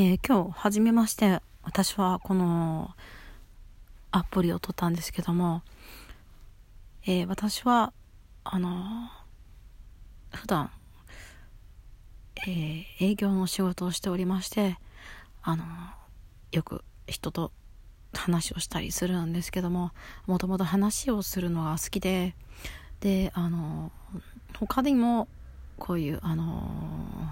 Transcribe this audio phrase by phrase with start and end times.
[0.00, 2.94] えー、今日、はじめまして、私はこの
[4.12, 5.62] アプリを取ったんですけども、
[7.04, 7.92] えー、私は、
[8.44, 9.10] あの
[10.32, 10.70] 普段、
[12.46, 14.78] えー、営業の仕事をしておりまして、
[15.42, 15.64] あの
[16.52, 17.50] よく人と
[18.14, 19.90] 話をしたりするんですけども、
[20.28, 22.36] もともと話をするのが好きで、
[23.00, 23.90] で、あの
[24.60, 25.26] 他にも、
[25.76, 26.70] こういう、あの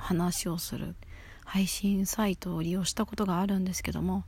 [0.01, 0.97] 話をする、
[1.47, 4.25] 配信サイトを利用したことがあるんですけども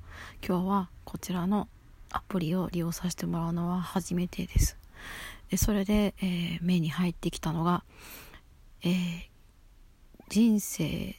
[0.47, 1.69] 今日はこちらの
[2.11, 4.79] アプリを利用させてもらうのは初めてです。
[5.51, 7.85] でそれで、えー、目に入ってきたのが、
[8.83, 9.23] えー、
[10.29, 11.17] 人生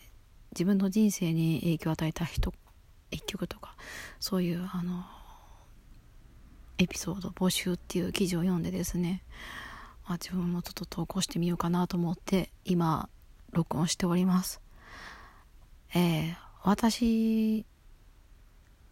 [0.52, 2.54] 自分の人生に影響を与えた人
[3.12, 3.76] 一曲とか
[4.20, 5.04] そういうあの
[6.78, 9.24] エピソード募集っていう記事を読んでですね
[10.06, 13.10] あ自分もちょっと投稿してみようかなと思って今
[13.52, 14.62] 録音しております。
[15.94, 17.66] えー、私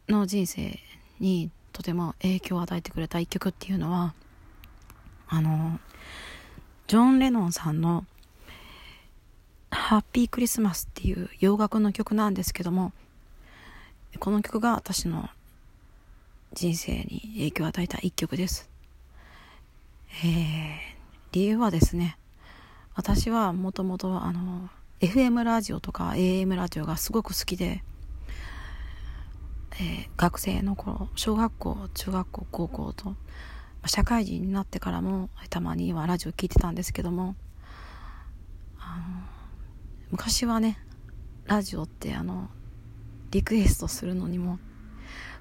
[0.09, 0.79] の人生
[1.19, 4.13] にとても影響を与えてくれた一曲っていうのは、
[5.27, 5.79] あの、
[6.87, 8.05] ジョン・レノンさんの
[9.69, 12.93] ハッピークリスマスっていう洋楽の曲なんですけども、
[14.19, 15.29] この曲が私の
[16.53, 18.69] 人生に影響を与えた一曲です。
[20.23, 20.77] えー、
[21.33, 22.17] 理由はですね、
[22.95, 27.83] 私はもともとあの、FM ラジオとか AM ラジオがすごく好きで、
[29.73, 33.15] えー、学生の頃小学校中学校高校と
[33.85, 37.35] 社会人になってからもたまにはラジオ聞いてたんですけども
[38.79, 39.03] あの
[40.09, 40.79] 昔はね
[41.45, 42.49] ラジオってあの
[43.29, 44.57] リクエストするのにも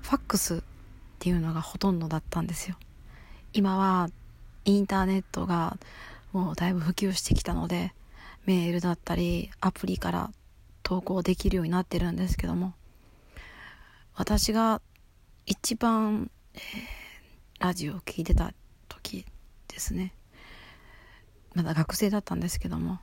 [0.03, 0.61] ファックスっ
[1.19, 2.77] ていうのがほとんどだったんですよ。
[3.55, 4.11] 今は
[4.67, 5.79] インターネットが
[6.33, 7.95] もうだいぶ普及してきたので
[8.47, 10.31] メールだったりアプリから
[10.83, 12.75] 投稿できるようになってるんですけども
[14.15, 14.81] 私が
[15.45, 16.61] 一番、えー、
[17.59, 18.53] ラジオを聴いてた
[18.89, 19.27] 時
[19.69, 20.15] ですね。
[21.55, 22.99] まだ学生だったんですけども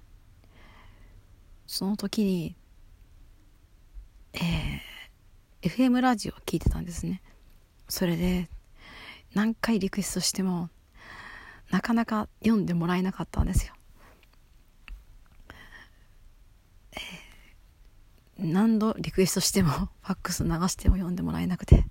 [1.68, 2.56] その時に
[4.34, 7.22] えー、FM ラジオを聴いてたんですね。
[7.88, 8.50] それで
[9.34, 10.70] 何回リクエストしても
[11.70, 13.74] なかなか読んでもらえなかったんですよ。
[18.38, 19.72] 何度リクエストしても
[20.02, 21.86] ファックス流しても読んでもらえなくて。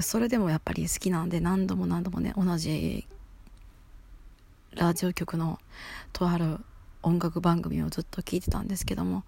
[0.00, 3.08] それでもやっぱり好きなんで何度も何度もね同じ
[4.70, 5.58] ラジオ局の
[6.12, 6.60] とある
[7.02, 9.24] 音楽番組をずっと聞いてたんですけども。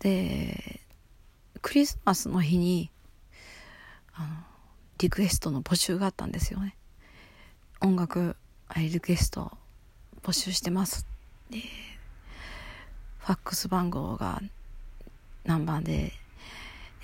[0.00, 0.80] で
[1.62, 2.90] クリスマスの日に
[4.14, 4.28] あの
[4.98, 6.76] リクエストの募集があったんですよね。
[7.80, 8.36] 音楽
[8.74, 9.56] リクエスト
[10.22, 11.06] 募集してます。
[11.50, 11.62] で
[13.26, 14.40] ファックス番号が
[15.42, 16.12] 何番で、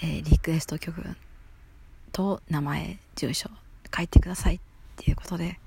[0.00, 1.03] えー、リクエスト曲
[2.12, 3.50] と名前住所
[3.93, 4.61] 書いてくださいっ
[4.99, 5.59] ていうことで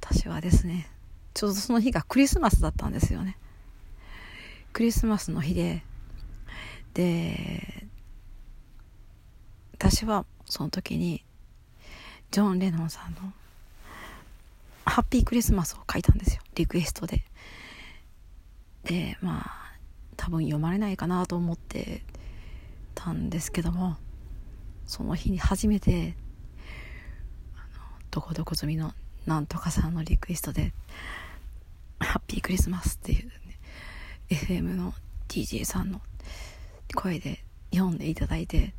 [0.00, 0.88] 私はですね
[1.34, 3.36] ちょうどその日がクリスマスだったんですよね。
[4.72, 5.84] クリスマスの日で
[6.94, 7.86] で
[9.74, 11.22] 私はその時に
[12.32, 13.32] ジョン・レノンさんの
[14.84, 16.42] 「ハッピークリスマス」を書いたんですよ。
[16.56, 17.22] リクエストで。
[18.84, 19.60] でまあ
[20.16, 22.02] 多分読まれないかなと思って
[22.94, 23.96] たんですけども
[24.86, 26.14] その日に初めて
[28.10, 28.92] どこどこ済みの
[29.26, 30.72] なんとかさんのリクエストで
[32.00, 33.32] 「ハッピークリスマス」っていう、ね、
[34.30, 34.94] FM の
[35.28, 36.00] DJ さんの
[36.94, 38.74] 声で読んでいただいて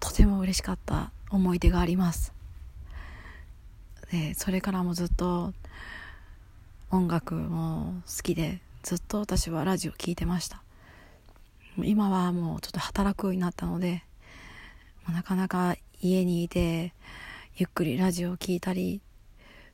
[0.00, 2.32] とても嬉しかった思い出があります。
[4.10, 5.52] でそれからもずっと
[6.94, 10.62] 音楽も好きでずっと私はラジオ聴いてました。
[11.78, 14.04] 今はもうちょっと働くようになったので
[15.12, 16.94] なかなか家にいて
[17.56, 19.00] ゆっくりラジオを聴いたり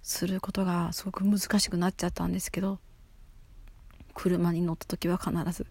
[0.03, 2.79] することがすごく難しくなっちゃったんですけど
[4.15, 5.67] 車に乗った時は必ず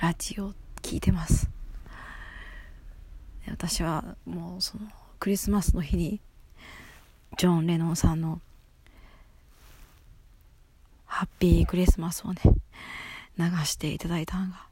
[0.00, 1.50] ラジオ聴いてます。
[3.50, 4.86] 私はもうその
[5.20, 6.22] クリスマスの日に
[7.36, 8.40] ジョン・レノンさんの
[11.16, 12.42] ハッピークリスマスをね、
[13.38, 14.66] 流していただいたのが、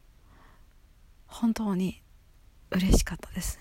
[1.27, 2.03] 本当に
[2.71, 3.59] 嬉しかったです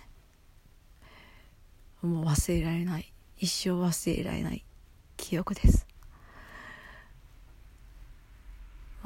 [2.04, 2.10] ね。
[2.10, 4.66] もう忘れられない、一生忘れられない
[5.16, 5.88] 記憶です。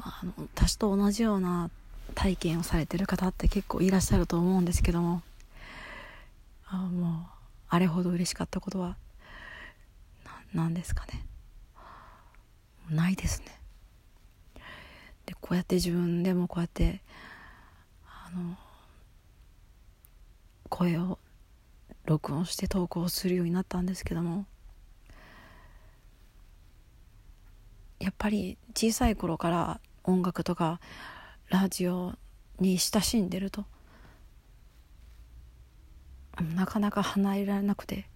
[0.00, 1.70] あの私と同じような
[2.16, 5.22] 体験をされてる方って結構いらっしゃると思うんですけども
[6.66, 7.12] あもう
[7.68, 8.96] あれほど嬉しかったことは
[10.52, 11.24] 何ですかね
[12.90, 13.57] ないですね
[15.28, 17.02] でこうやって自分でもこうやって
[18.06, 18.56] あの
[20.70, 21.18] 声を
[22.06, 24.46] 録音して投稿するようになったんですけども
[28.00, 30.80] やっぱり小さい頃から音楽とか
[31.50, 32.14] ラジオ
[32.58, 33.66] に親しんでると
[36.54, 38.06] なかなか離れられなくて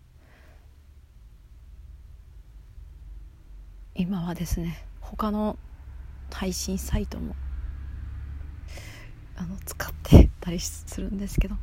[3.94, 5.58] 今はですね他の
[6.32, 7.36] 配信サイトも
[9.36, 11.56] あの使ってたりするんですけど。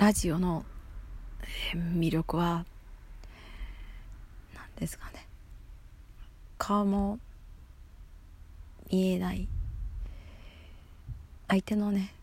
[0.00, 0.64] ラジオの
[1.74, 2.64] 魅力は
[4.54, 5.26] 何ですかね。
[6.56, 7.18] 顔も
[8.90, 9.46] 見えない。
[11.48, 12.14] 相手のね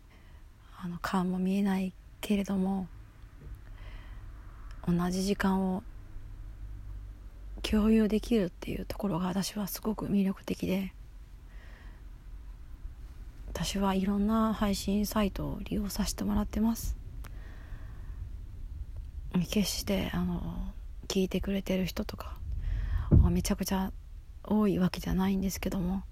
[0.76, 2.88] あの顔も見えないけれども
[4.84, 5.84] 同じ時間を
[7.70, 10.94] 共有できるっていうところが私はすごく魅力的で
[13.48, 16.96] 私はいろんな配信サイトを利用させてもらってます。
[19.50, 20.72] 決してあの
[21.08, 22.38] 聞いてくれてる人とか
[23.30, 23.92] めちゃくちゃ
[24.42, 26.02] 多いわけじゃないんですけども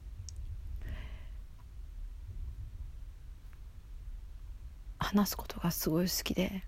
[4.99, 6.62] 話すことがすごい好きで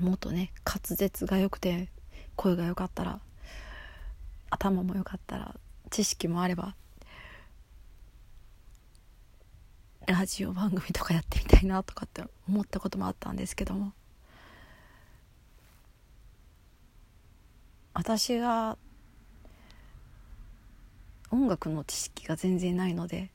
[0.00, 1.88] もっとね滑舌が良くて
[2.36, 3.20] 声が良かったら
[4.50, 5.54] 頭も良かったら
[5.90, 6.74] 知識もあれば
[10.06, 13.92] ラジオ番組とかやってみたいなとかって思ったこともあったんですけども。
[17.92, 18.76] 私が
[21.30, 23.30] 音楽の知識が全然ないので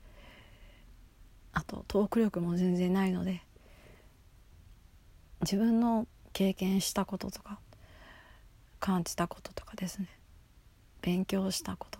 [1.52, 3.42] あとトーク力も全然ないので
[5.42, 7.60] 自分の経験したこととか
[8.82, 10.08] 感じたこととかですね。
[11.02, 12.00] 勉強したこと。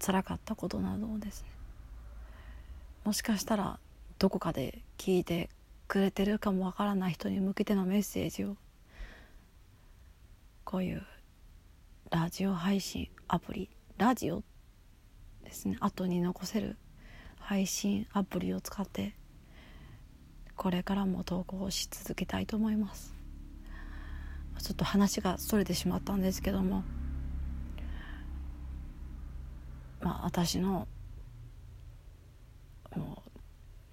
[0.00, 1.48] 辛かったことなどをですね。
[3.04, 3.78] もしかしたら
[4.18, 5.50] どこかで聞いて
[5.86, 8.56] くれてるかもわからない人に向けてのメッセージを。
[10.64, 11.06] こういう
[12.10, 14.42] ラジオ配信アプリラジオ
[15.44, 15.76] ですね。
[15.78, 16.76] 後に残せる
[17.38, 19.14] 配信アプリを使って
[20.60, 23.14] これからも投稿し続けたいと思います。
[24.58, 26.84] ちょっと話がそれてしまったんですけども。
[30.02, 30.86] まあ私の
[32.94, 33.22] も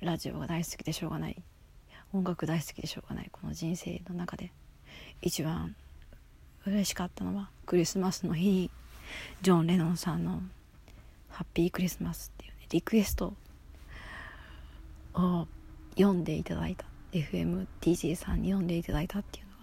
[0.01, 1.41] うラジオが大好きでしょうがない。
[2.11, 3.29] 音楽大好きでしょうがない。
[3.31, 4.51] この人生の中で。
[5.21, 5.73] 一番
[6.65, 8.71] 嬉しかったのはクリスマスの日に
[9.41, 10.41] ジョン・レノンさんの
[11.31, 13.33] 「ハッピークリスマス」っていうねリクエスト
[15.13, 15.47] を
[15.97, 16.85] 読んでいただいた。
[17.11, 19.57] FMTJ さんに読んでいただいたっていうのが。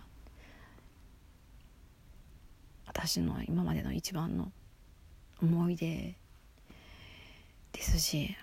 [2.86, 4.50] 私の今までの一番の
[5.40, 6.16] 思い出
[7.72, 8.36] ですし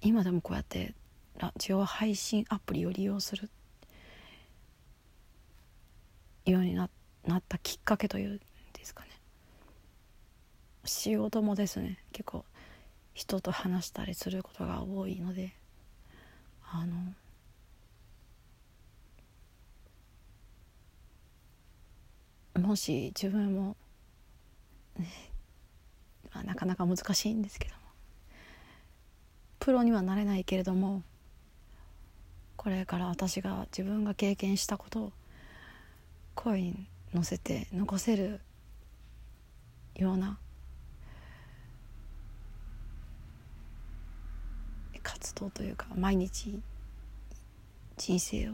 [0.00, 0.94] 今でもこうやって
[1.38, 3.50] ラジオ配信アプリを利用する。
[6.44, 6.88] ようにな
[7.24, 8.44] なったきっかけというんで
[8.84, 9.10] すかね。
[10.84, 12.44] 仕事もですね結構
[13.14, 15.56] 人と話したりすることが多いので。
[16.74, 17.12] あの
[22.62, 23.76] もし自分も、
[24.96, 25.06] ね、
[26.44, 27.80] なかなか難しいんですけども
[29.58, 31.02] プロにはなれないけれども
[32.56, 35.12] これから私が自分が経験したことを
[36.34, 38.40] 声に乗せて残せる
[39.94, 40.38] ような
[45.02, 46.60] 活動というか毎日
[47.96, 48.52] 人生を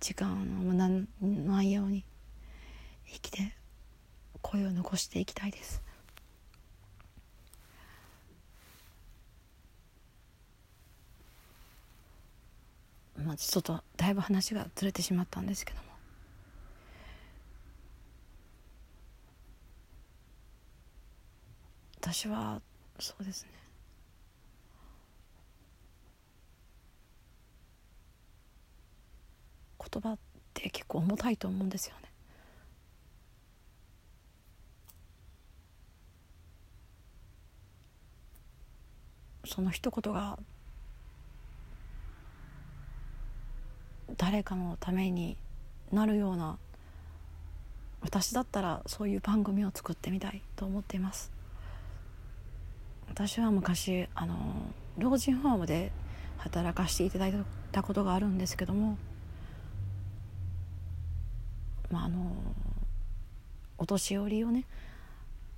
[0.00, 2.04] 時間を無駄のないように
[3.06, 3.52] 生きて
[4.42, 5.82] 声を残していきたいです。
[13.16, 15.90] まあちょっとだいぶ話がずれてしまったんですけども。
[22.00, 22.62] 私は
[22.98, 23.50] そうですね。
[29.92, 30.18] 言葉っ
[30.54, 32.10] て結構重たいと思うんですよね。
[39.44, 40.38] その一言が
[44.16, 45.36] 誰かのために
[45.90, 46.58] なるような
[48.00, 51.32] 私だったらそういう番組を作ってみたいと思っています
[53.08, 54.36] 私は昔あの
[54.98, 55.90] 老人ホームで
[56.38, 57.34] 働かせていただい
[57.72, 58.98] たことがあるんですけども
[61.90, 62.32] まああの
[63.78, 64.64] お年寄りをね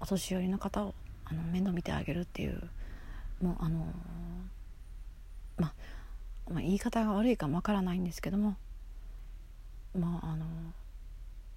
[0.01, 2.71] お年寄りの方をあの面倒見てあげるっていう
[3.43, 3.87] もうあの
[6.53, 8.57] まあ、言い方が悪いかもわからないんですけども
[9.99, 10.47] まああの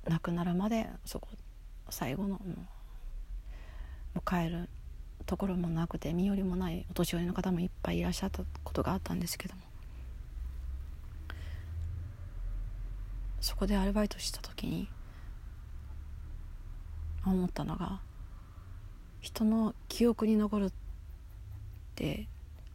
[0.08, 1.28] 亡くなるまでそこ
[1.90, 2.40] 最後のも
[4.16, 4.70] う帰る
[5.26, 9.62] ところもなくて身寄りもないお年寄りの方もいっぱいいらっしゃったことがあったんですけども
[13.46, 14.90] そこでアルバイトした時に
[17.24, 18.00] 思ったのが
[19.22, 20.72] 人の記憶に残るっ
[21.94, 22.28] て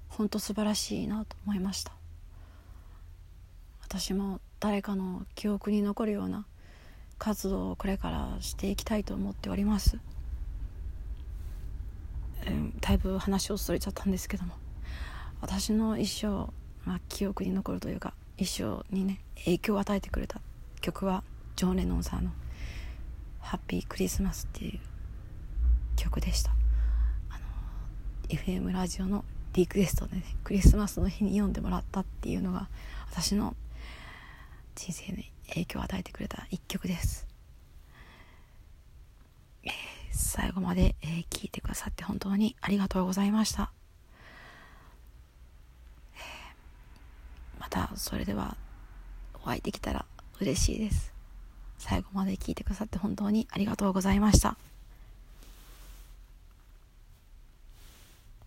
[0.08, 1.92] 本当素晴らしいなと思いました。
[3.82, 6.46] 私も誰かの記憶に残るような
[7.18, 9.98] 活動をこれからしていきたいと思っております、
[12.44, 14.54] えー、だいぶ話をそれちゃったんですけども。
[15.40, 16.52] 私の一生、
[16.88, 20.40] まあ、記憶に残るというか一生にね影響を与えてくれた。
[20.80, 21.22] 曲は
[21.56, 22.30] ジョン・レノンさんの
[23.40, 24.80] 「ハッピークリスマス」っていう
[25.96, 26.52] 曲でした。
[27.28, 27.44] あの
[28.28, 32.68] FM ラジオのリクエストでねクリスマスの日に読んでもらったっていうのが
[33.10, 33.56] 私の
[34.76, 37.26] 人生に影響を与えてくれた一曲です、
[40.12, 43.72] 最後まで、えー、聞いてくださって本当にありがとうございました、
[47.58, 48.56] またそれでは
[49.42, 50.06] お会いできたら
[50.40, 51.12] 嬉しいです。
[51.78, 54.56] 最後まで聞いてくださって本当にありがとうございました。